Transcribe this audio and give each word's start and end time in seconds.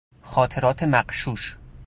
خاطرات 0.21 0.83
مغشوش 0.83 1.57